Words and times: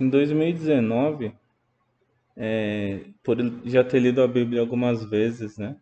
Em 0.00 0.08
2019, 0.08 1.34
é, 2.36 3.00
por 3.22 3.38
já 3.64 3.84
ter 3.84 4.00
lido 4.00 4.22
a 4.22 4.28
Bíblia 4.28 4.60
algumas 4.60 5.04
vezes, 5.04 5.58
né? 5.58 5.76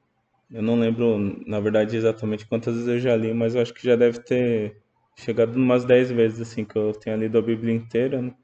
Eu 0.51 0.63
não 0.63 0.79
lembro, 0.79 1.19
na 1.47 1.61
verdade, 1.61 1.97
exatamente 1.97 2.47
quantas 2.47 2.75
vezes 2.75 2.89
eu 2.89 2.99
já 2.99 3.17
li, 3.17 3.33
mas 3.33 3.55
eu 3.55 3.63
acho 3.63 3.73
que 3.73 3.85
já 3.85 3.97
deve 3.97 4.21
ter 4.21 4.83
chegado 5.17 5.57
umas 5.57 5.85
10 5.85 6.11
vezes, 6.11 6.41
assim, 6.41 6.65
que 6.65 6.77
eu 6.77 6.93
tenha 6.93 7.17
lido 7.17 7.39
a 7.39 7.43
Bíblia 7.43 7.75
inteira, 7.75 8.21
né? 8.23 8.35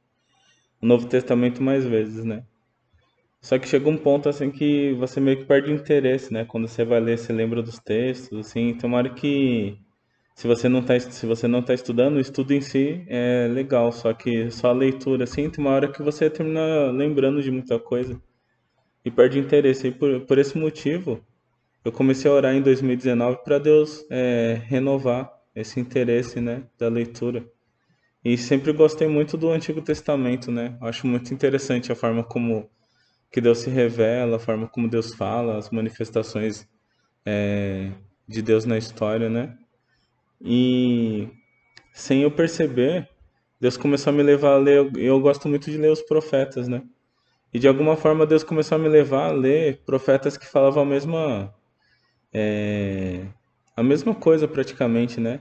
o 0.81 0.87
Novo 0.87 1.09
Testamento 1.09 1.63
mais 1.63 1.85
vezes, 1.85 2.25
né? 2.25 2.45
Só 3.41 3.59
que 3.59 3.69
chega 3.69 3.89
um 3.89 3.97
ponto, 3.97 4.29
assim, 4.29 4.51
que 4.51 4.93
você 4.95 5.21
meio 5.21 5.39
que 5.39 5.45
perde 5.45 5.71
o 5.71 5.75
interesse, 5.75 6.33
né? 6.33 6.45
Quando 6.45 6.69
você 6.69 6.85
vai 6.85 7.01
ler, 7.01 7.19
você 7.19 7.33
lembra 7.33 7.63
dos 7.63 7.79
textos, 7.79 8.39
assim, 8.47 8.77
hora 8.93 9.11
que 9.11 9.79
se 10.37 10.47
você 10.47 10.69
não 10.69 10.81
está 10.81 11.01
se 11.01 11.25
você 11.25 11.49
não 11.49 11.63
tá 11.63 11.73
estudando, 11.73 12.17
o 12.17 12.21
estudo 12.21 12.53
em 12.53 12.61
si 12.61 13.03
é 13.09 13.49
legal, 13.51 13.91
só 13.91 14.13
que 14.13 14.51
só 14.51 14.69
a 14.69 14.73
leitura, 14.73 15.25
assim, 15.25 15.49
tem 15.49 15.65
uma 15.65 15.73
hora 15.75 15.91
que 15.91 16.03
você 16.03 16.29
termina 16.29 16.91
lembrando 16.91 17.43
de 17.43 17.51
muita 17.51 17.79
coisa 17.79 18.21
e 19.03 19.11
perde 19.11 19.39
interesse. 19.39 19.89
E 19.89 19.93
por, 19.93 20.21
por 20.27 20.37
esse 20.37 20.59
motivo, 20.59 21.25
eu 21.83 21.91
comecei 21.91 22.31
a 22.31 22.35
orar 22.35 22.55
em 22.55 22.61
2019 22.61 23.39
para 23.45 23.59
Deus 23.59 24.05
é, 24.11 24.61
renovar 24.67 25.33
esse 25.55 25.81
interesse, 25.81 26.39
né, 26.39 26.65
da 26.79 26.89
leitura. 26.89 27.43
E 28.23 28.37
sempre 28.37 28.75
gostei 28.75 29.09
muito 29.09 29.39
do 29.39 29.49
Antigo 29.51 29.81
Testamento, 29.81 30.53
né? 30.53 30.77
Acho 30.83 31.07
muito 31.07 31.33
interessante 31.33 31.91
a 31.91 31.95
forma 31.95 32.23
como 32.23 32.69
que 33.33 33.41
Deus 33.41 33.61
se 33.61 33.71
revela, 33.71 34.37
a 34.37 34.41
forma 34.41 34.69
como 34.69 34.87
Deus 34.87 35.15
fala, 35.15 35.57
as 35.57 35.71
manifestações 35.71 36.69
é, 37.25 37.91
de 38.29 38.43
Deus 38.43 38.67
na 38.67 38.77
história, 38.77 39.31
né? 39.31 39.57
E 40.41 41.29
sem 41.93 42.23
eu 42.23 42.31
perceber, 42.31 43.09
Deus 43.61 43.77
começou 43.77 44.13
a 44.13 44.17
me 44.17 44.23
levar 44.23 44.55
a 44.55 44.59
ler. 44.59 44.91
Eu 44.97 45.21
gosto 45.21 45.49
muito 45.49 45.71
de 45.71 45.79
ler 45.79 45.91
os 45.91 46.03
profetas, 46.03 46.69
né? 46.69 46.83
E 47.53 47.59
de 47.59 47.69
alguma 47.69 47.97
forma 47.97 48.27
Deus 48.27 48.45
começou 48.45 48.77
a 48.77 48.79
me 48.79 48.89
levar 48.89 49.29
a 49.29 49.33
ler 49.33 49.81
profetas 49.87 50.37
que 50.37 50.47
falavam 50.47 50.83
a 50.83 50.87
mesma 50.87 51.55
é, 52.33 53.27
a 53.77 53.83
mesma 53.83 54.15
coisa 54.15 54.47
praticamente, 54.47 55.21
né? 55.21 55.41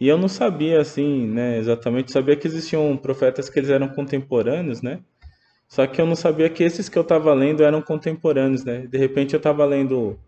E 0.00 0.08
eu 0.08 0.18
não 0.18 0.28
sabia 0.28 0.80
assim, 0.80 1.28
né, 1.28 1.58
exatamente, 1.58 2.10
sabia 2.12 2.36
que 2.36 2.46
existiam 2.46 2.96
profetas 2.96 3.48
que 3.48 3.58
eles 3.58 3.70
eram 3.70 3.88
contemporâneos, 3.88 4.82
né? 4.82 5.00
Só 5.68 5.86
que 5.86 6.00
eu 6.00 6.06
não 6.06 6.16
sabia 6.16 6.50
que 6.50 6.62
esses 6.64 6.88
que 6.88 6.98
eu 6.98 7.02
estava 7.02 7.32
lendo 7.34 7.62
eram 7.62 7.80
contemporâneos, 7.82 8.64
né? 8.64 8.86
De 8.86 8.98
repente 8.98 9.34
eu 9.34 9.38
estava 9.38 9.64
lendo 9.64 10.18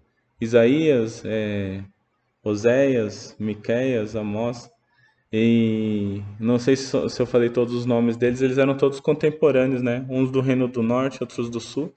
Isaías, 0.41 1.23
é, 1.25 1.83
Oséias, 2.45 3.35
Miqueias, 3.39 4.15
Amós, 4.15 4.71
e 5.33 6.23
não 6.39 6.61
sei 6.61 6.77
se, 6.77 6.95
eu 6.95 7.27
falei 7.27 7.51
todos 7.51 7.75
os 7.75 7.87
nomes 7.87 8.17
deles, 8.17 8.41
eles 8.41 8.57
eram 8.57 8.77
todos 8.77 9.01
contemporâneos, 9.01 9.83
né? 9.83 10.07
Uns 10.09 10.31
do 10.31 10.41
Reino 10.41 10.69
do 10.69 10.81
Norte, 10.81 11.19
outros 11.21 11.51
do 11.51 11.59
Sul. 11.59 11.93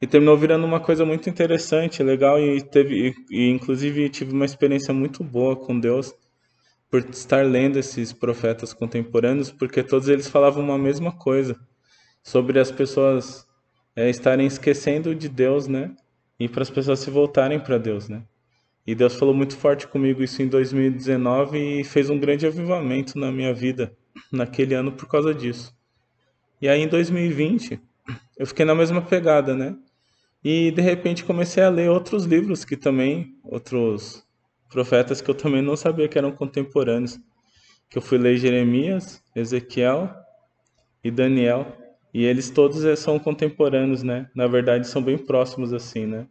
E 0.00 0.06
terminou 0.06 0.34
virando 0.34 0.64
uma 0.64 0.80
coisa 0.80 1.04
muito 1.04 1.28
interessante, 1.28 2.02
legal, 2.02 2.40
e 2.40 2.62
teve, 2.62 3.14
e 3.30 3.50
inclusive 3.50 4.08
tive 4.08 4.32
uma 4.32 4.46
experiência 4.46 4.94
muito 4.94 5.22
boa 5.22 5.54
com 5.54 5.78
Deus 5.78 6.14
por 6.90 7.00
estar 7.10 7.44
lendo 7.44 7.78
esses 7.78 8.14
profetas 8.14 8.72
contemporâneos, 8.72 9.50
porque 9.50 9.82
todos 9.82 10.08
eles 10.08 10.28
falavam 10.28 10.64
uma 10.64 10.78
mesma 10.78 11.12
coisa 11.12 11.54
sobre 12.22 12.58
as 12.58 12.70
pessoas 12.70 13.46
é, 13.94 14.08
estarem 14.08 14.46
esquecendo 14.46 15.14
de 15.14 15.28
Deus, 15.28 15.68
né? 15.68 15.94
E 16.38 16.48
para 16.48 16.62
as 16.62 16.70
pessoas 16.70 17.00
se 17.00 17.10
voltarem 17.10 17.60
para 17.60 17.76
Deus, 17.76 18.08
né? 18.08 18.22
E 18.86 18.94
Deus 18.94 19.14
falou 19.14 19.34
muito 19.34 19.56
forte 19.56 19.86
comigo 19.86 20.22
isso 20.22 20.42
em 20.42 20.48
2019 20.48 21.80
e 21.80 21.84
fez 21.84 22.10
um 22.10 22.18
grande 22.18 22.46
avivamento 22.46 23.18
na 23.18 23.30
minha 23.30 23.52
vida 23.52 23.94
naquele 24.32 24.74
ano 24.74 24.92
por 24.92 25.06
causa 25.06 25.34
disso. 25.34 25.74
E 26.60 26.68
aí 26.68 26.80
em 26.80 26.88
2020 26.88 27.80
eu 28.38 28.46
fiquei 28.46 28.64
na 28.64 28.74
mesma 28.74 29.02
pegada, 29.02 29.54
né? 29.54 29.76
E 30.42 30.70
de 30.70 30.80
repente 30.80 31.24
comecei 31.24 31.62
a 31.62 31.68
ler 31.68 31.90
outros 31.90 32.24
livros 32.24 32.64
que 32.64 32.76
também, 32.76 33.36
outros 33.44 34.26
profetas 34.70 35.20
que 35.20 35.30
eu 35.30 35.34
também 35.34 35.60
não 35.60 35.76
sabia 35.76 36.08
que 36.08 36.16
eram 36.16 36.32
contemporâneos. 36.32 37.18
Que 37.88 37.98
eu 37.98 38.02
fui 38.02 38.16
ler 38.16 38.36
Jeremias, 38.36 39.22
Ezequiel 39.34 40.08
e 41.04 41.10
Daniel. 41.10 41.76
E 42.14 42.24
eles 42.24 42.50
todos 42.50 42.84
eh, 42.84 42.96
são 42.96 43.18
contemporâneos, 43.18 44.02
né? 44.02 44.30
Na 44.34 44.46
verdade, 44.46 44.86
são 44.86 45.02
bem 45.02 45.18
próximos 45.18 45.72
assim, 45.72 46.06
né? 46.06 46.26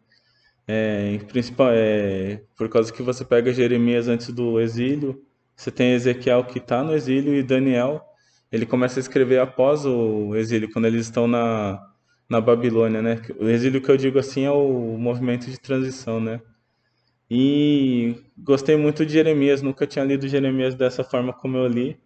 É, 0.71 1.17
principal, 1.27 1.69
é, 1.71 2.43
por 2.55 2.69
causa 2.69 2.93
que 2.93 3.01
você 3.01 3.25
pega 3.25 3.51
Jeremias 3.51 4.07
antes 4.07 4.29
do 4.29 4.59
exílio, 4.59 5.19
você 5.55 5.71
tem 5.71 5.93
Ezequiel 5.93 6.43
que 6.43 6.59
está 6.59 6.83
no 6.83 6.93
exílio 6.93 7.33
e 7.33 7.41
Daniel, 7.41 8.05
ele 8.51 8.67
começa 8.67 8.99
a 8.99 9.01
escrever 9.01 9.39
após 9.39 9.83
o 9.83 10.35
exílio, 10.35 10.71
quando 10.71 10.85
eles 10.85 11.07
estão 11.07 11.27
na, 11.27 11.83
na 12.29 12.39
Babilônia, 12.39 13.01
né? 13.01 13.19
O 13.39 13.49
exílio 13.49 13.81
que 13.81 13.89
eu 13.89 13.97
digo 13.97 14.19
assim 14.19 14.43
é 14.43 14.51
o 14.51 14.95
movimento 14.95 15.49
de 15.49 15.59
transição, 15.59 16.19
né? 16.19 16.39
E 17.31 18.21
gostei 18.37 18.77
muito 18.77 19.03
de 19.03 19.13
Jeremias, 19.13 19.63
nunca 19.63 19.87
tinha 19.87 20.05
lido 20.05 20.27
Jeremias 20.27 20.75
dessa 20.75 21.03
forma 21.03 21.33
como 21.33 21.57
eu 21.57 21.65
li. 21.65 21.99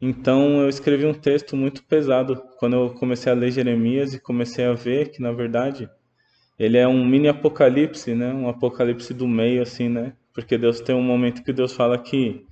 Então 0.00 0.60
eu 0.60 0.68
escrevi 0.68 1.06
um 1.06 1.14
texto 1.14 1.56
muito 1.56 1.84
pesado 1.84 2.42
quando 2.58 2.74
eu 2.74 2.90
comecei 2.94 3.30
a 3.30 3.34
ler 3.36 3.52
Jeremias 3.52 4.12
e 4.12 4.18
comecei 4.18 4.64
a 4.64 4.72
ver 4.72 5.10
que 5.10 5.22
na 5.22 5.30
verdade 5.30 5.88
ele 6.62 6.78
é 6.78 6.86
um 6.86 7.04
mini 7.04 7.26
apocalipse, 7.26 8.14
né? 8.14 8.32
Um 8.32 8.48
apocalipse 8.48 9.12
do 9.12 9.26
meio 9.26 9.62
assim, 9.62 9.88
né? 9.88 10.12
Porque 10.32 10.56
Deus 10.56 10.80
tem 10.80 10.94
um 10.94 11.02
momento 11.02 11.42
que 11.42 11.52
Deus 11.52 11.74
fala 11.74 11.98
que 11.98 12.46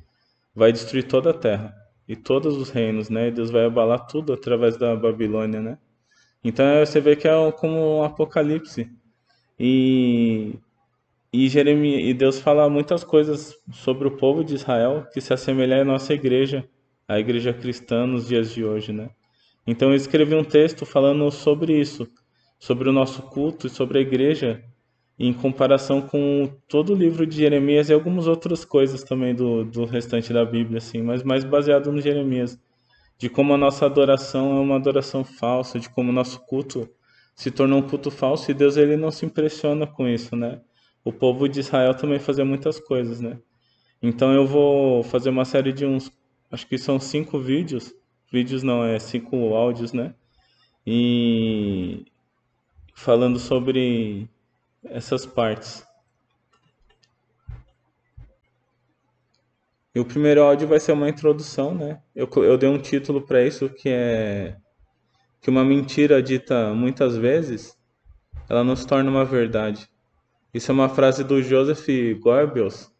vai 0.52 0.72
destruir 0.72 1.04
toda 1.04 1.30
a 1.30 1.34
terra 1.34 1.72
e 2.08 2.16
todos 2.16 2.56
os 2.56 2.70
reinos, 2.70 3.08
né? 3.08 3.28
E 3.28 3.30
Deus 3.30 3.52
vai 3.52 3.64
abalar 3.64 4.08
tudo 4.08 4.32
através 4.32 4.76
da 4.76 4.96
Babilônia, 4.96 5.60
né? 5.60 5.78
Então 6.42 6.66
você 6.84 7.00
vê 7.00 7.14
que 7.14 7.28
é 7.28 7.52
como 7.52 7.98
um 7.98 8.02
apocalipse. 8.02 8.90
E, 9.56 10.54
e, 11.32 11.48
Jeremias, 11.48 12.02
e 12.02 12.12
Deus 12.12 12.40
fala 12.40 12.68
muitas 12.68 13.04
coisas 13.04 13.56
sobre 13.70 14.08
o 14.08 14.16
povo 14.16 14.42
de 14.42 14.56
Israel 14.56 15.06
que 15.12 15.20
se 15.20 15.32
assemelha 15.32 15.82
à 15.82 15.84
nossa 15.84 16.12
igreja, 16.12 16.68
a 17.06 17.20
igreja 17.20 17.52
cristã 17.52 18.08
nos 18.08 18.26
dias 18.26 18.52
de 18.52 18.64
hoje, 18.64 18.92
né? 18.92 19.10
Então 19.64 19.90
eu 19.90 19.94
escrevi 19.94 20.34
um 20.34 20.42
texto 20.42 20.84
falando 20.84 21.30
sobre 21.30 21.78
isso, 21.78 22.08
sobre 22.60 22.88
o 22.88 22.92
nosso 22.92 23.22
culto 23.22 23.66
e 23.66 23.70
sobre 23.70 23.98
a 23.98 24.02
igreja, 24.02 24.62
em 25.18 25.32
comparação 25.32 26.00
com 26.00 26.48
todo 26.68 26.92
o 26.92 26.96
livro 26.96 27.26
de 27.26 27.36
Jeremias 27.36 27.88
e 27.88 27.92
algumas 27.92 28.28
outras 28.28 28.64
coisas 28.64 29.02
também 29.02 29.34
do, 29.34 29.64
do 29.64 29.84
restante 29.84 30.32
da 30.32 30.44
Bíblia, 30.44 30.78
assim, 30.78 31.02
mas 31.02 31.24
mais 31.24 31.42
baseado 31.42 31.90
no 31.90 32.00
Jeremias 32.00 32.58
de 33.20 33.28
como 33.28 33.52
a 33.52 33.58
nossa 33.58 33.84
adoração 33.84 34.56
é 34.56 34.60
uma 34.60 34.76
adoração 34.76 35.22
falsa, 35.22 35.78
de 35.78 35.90
como 35.90 36.08
o 36.08 36.12
nosso 36.12 36.40
culto 36.46 36.88
se 37.34 37.50
tornou 37.50 37.78
um 37.78 37.86
culto 37.86 38.10
falso 38.10 38.50
e 38.50 38.54
Deus 38.54 38.78
ele 38.78 38.96
não 38.96 39.10
se 39.10 39.26
impressiona 39.26 39.86
com 39.86 40.08
isso, 40.08 40.34
né? 40.34 40.62
O 41.04 41.12
povo 41.12 41.46
de 41.46 41.60
Israel 41.60 41.94
também 41.94 42.18
fazia 42.18 42.46
muitas 42.46 42.80
coisas, 42.80 43.20
né? 43.20 43.38
Então 44.02 44.32
eu 44.32 44.46
vou 44.46 45.02
fazer 45.02 45.28
uma 45.28 45.44
série 45.44 45.70
de 45.70 45.84
uns, 45.84 46.10
acho 46.50 46.66
que 46.66 46.78
são 46.78 46.98
cinco 46.98 47.38
vídeos, 47.38 47.94
vídeos 48.32 48.62
não, 48.62 48.82
é 48.82 48.98
cinco 48.98 49.54
áudios, 49.54 49.92
né? 49.92 50.14
E 50.86 52.06
falando 53.00 53.38
sobre 53.38 54.28
essas 54.84 55.24
partes. 55.24 55.82
E 59.94 59.98
o 59.98 60.04
primeiro 60.04 60.42
áudio 60.42 60.68
vai 60.68 60.78
ser 60.78 60.92
uma 60.92 61.08
introdução, 61.08 61.74
né? 61.74 62.00
Eu, 62.14 62.28
eu 62.36 62.58
dei 62.58 62.68
um 62.68 62.78
título 62.78 63.22
para 63.22 63.42
isso 63.42 63.70
que 63.70 63.88
é 63.88 64.56
que 65.40 65.48
uma 65.48 65.64
mentira 65.64 66.22
dita 66.22 66.74
muitas 66.74 67.16
vezes, 67.16 67.74
ela 68.48 68.62
não 68.62 68.76
se 68.76 68.86
torna 68.86 69.10
uma 69.10 69.24
verdade. 69.24 69.88
Isso 70.52 70.70
é 70.70 70.74
uma 70.74 70.88
frase 70.88 71.24
do 71.24 71.42
Joseph 71.42 71.86
Goebbels. 72.20 72.92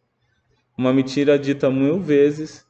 Uma 0.75 0.91
mentira 0.91 1.37
dita 1.37 1.69
mil 1.69 1.99
vezes 1.99 2.65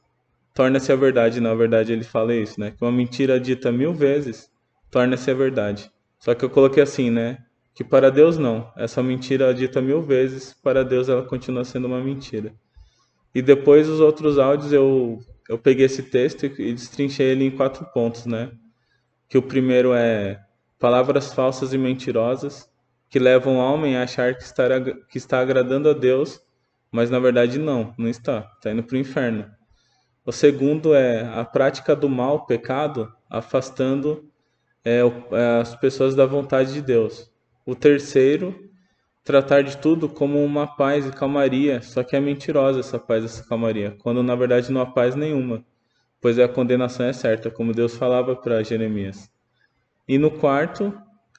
torna-se 0.54 0.92
a 0.92 0.98
verdade. 0.98 1.40
Na 1.40 1.56
verdade, 1.56 1.94
ele 1.94 2.04
fala 2.04 2.36
isso, 2.36 2.60
né? 2.60 2.72
Que 2.72 2.84
uma 2.84 2.92
mentira 2.92 3.40
dita 3.40 3.72
mil 3.72 3.94
vezes 3.94 4.52
torna-se 4.92 5.32
a 5.32 5.34
verdade. 5.34 5.90
Só 6.22 6.36
que 6.36 6.46
eu 6.46 6.50
coloquei 6.50 6.84
assim, 6.84 7.10
né? 7.10 7.40
Que 7.74 7.84
para 7.84 8.12
Deus 8.12 8.38
não. 8.38 8.72
Essa 8.78 9.02
mentira 9.02 9.54
dita 9.54 9.82
mil 9.82 10.04
vezes, 10.04 10.54
para 10.54 10.86
Deus 10.86 11.10
ela 11.10 11.24
continua 11.24 11.66
sendo 11.66 11.88
uma 11.88 12.00
mentira. 12.00 12.54
E 13.34 13.42
depois 13.42 13.90
os 13.90 14.00
outros 14.00 14.38
áudios 14.38 14.72
eu, 14.72 15.20
eu 15.50 15.58
peguei 15.58 15.88
esse 15.88 16.04
texto 16.04 16.46
e 16.46 16.74
destrinchei 16.74 17.32
ele 17.32 17.46
em 17.46 17.52
quatro 17.52 17.86
pontos, 17.92 18.28
né? 18.28 18.52
Que 19.28 19.38
o 19.38 19.42
primeiro 19.42 19.94
é 19.94 20.40
palavras 20.78 21.34
falsas 21.34 21.74
e 21.74 21.78
mentirosas 21.78 22.70
que 23.10 23.18
levam 23.20 23.58
o 23.58 23.60
homem 23.60 23.98
a 23.98 24.04
achar 24.04 24.36
que 24.36 24.44
está, 24.44 24.64
que 25.10 25.18
está 25.18 25.40
agradando 25.40 25.90
a 25.90 25.94
Deus, 25.94 26.40
mas 26.92 27.10
na 27.10 27.20
verdade 27.20 27.58
não, 27.58 27.94
não 27.98 28.08
está, 28.08 28.50
está 28.56 28.72
indo 28.72 28.84
para 28.84 28.96
o 28.96 29.00
inferno. 29.00 29.50
O 30.24 30.32
segundo 30.32 30.94
é 30.94 31.28
a 31.34 31.44
prática 31.44 31.96
do 31.96 32.08
mal, 32.08 32.46
pecado, 32.46 33.12
afastando 33.30 34.31
é, 34.84 35.00
é, 35.00 35.62
as 35.62 35.76
pessoas 35.76 36.16
da 36.16 36.26
vontade 36.26 36.74
de 36.74 36.82
Deus. 36.82 37.32
O 37.66 37.76
terceiro, 37.76 38.70
tratar 39.24 39.62
de 39.62 39.78
tudo 39.78 40.10
como 40.10 40.44
uma 40.44 40.66
paz 40.66 41.06
e 41.06 41.12
calmaria, 41.12 41.82
só 41.82 42.04
que 42.04 42.16
é 42.16 42.20
mentirosa 42.20 42.80
essa 42.80 42.98
paz, 42.98 43.24
essa 43.24 43.48
calmaria, 43.48 43.96
quando 44.02 44.24
na 44.24 44.36
verdade 44.36 44.72
não 44.72 44.82
há 44.82 44.86
paz 44.86 45.16
nenhuma, 45.16 45.64
pois 46.20 46.40
a 46.40 46.48
condenação 46.48 47.06
é 47.06 47.14
certa, 47.14 47.52
como 47.52 47.74
Deus 47.74 47.96
falava 47.96 48.36
para 48.36 48.64
Jeremias. 48.64 49.30
E 50.08 50.18
no 50.18 50.32
quarto, 50.32 50.94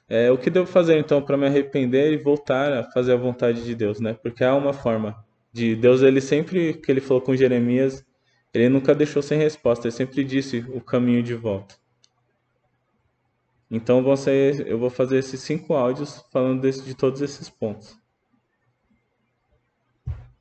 é, 0.09 0.31
o 0.31 0.37
que 0.37 0.49
devo 0.49 0.65
fazer 0.65 0.97
então 0.97 1.21
para 1.21 1.37
me 1.37 1.45
arrepender 1.45 2.13
e 2.13 2.17
voltar 2.17 2.71
a 2.71 2.83
fazer 2.91 3.13
a 3.13 3.17
vontade 3.17 3.63
de 3.63 3.75
Deus, 3.75 3.99
né? 3.99 4.13
Porque 4.13 4.43
há 4.43 4.55
uma 4.55 4.73
forma 4.73 5.15
de 5.51 5.75
Deus, 5.75 6.01
ele 6.01 6.21
sempre 6.21 6.73
que 6.73 6.91
ele 6.91 7.01
falou 7.01 7.21
com 7.21 7.35
Jeremias, 7.35 8.05
ele 8.53 8.69
nunca 8.69 8.95
deixou 8.95 9.21
sem 9.21 9.37
resposta, 9.37 9.87
ele 9.87 9.95
sempre 9.95 10.23
disse 10.23 10.65
o 10.73 10.81
caminho 10.81 11.21
de 11.21 11.33
volta. 11.33 11.75
Então, 13.75 14.03
vão 14.03 14.15
ser, 14.15 14.67
eu 14.67 14.77
vou 14.77 14.91
fazer 14.91 15.17
esses 15.17 15.41
cinco 15.41 15.73
áudios 15.73 16.23
falando 16.31 16.61
desse, 16.61 16.83
de 16.83 16.93
todos 16.93 17.21
esses 17.23 17.49
pontos. 17.49 17.97